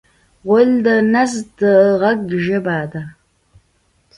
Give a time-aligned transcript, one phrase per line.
[0.47, 1.61] غول د نس د
[2.01, 3.03] غږ ژبه ده.